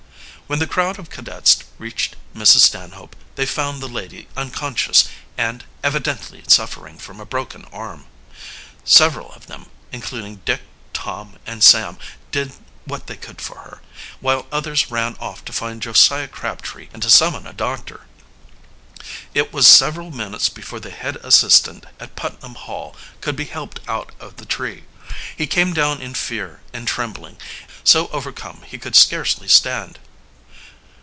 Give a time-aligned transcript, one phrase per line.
[0.47, 2.57] When the crowd of cadets reached Mrs.
[2.59, 8.05] Stanhope they found the lady unconscious and evidently suffering from a broken arm.
[8.83, 10.59] Several of them, including Dick,
[10.91, 11.97] Tom, and Sam,
[12.33, 12.51] did
[12.83, 13.81] what they could for her,
[14.19, 18.01] while others ran off to find Josiah Crabtree and to summon a doctor.
[19.33, 24.11] It was several minutes before the head assistant at Putnam Hall could be helped out
[24.19, 24.83] of the tree.
[25.33, 27.37] He came down in fear and trembling,
[27.85, 29.97] so overcome he could scarcely stand.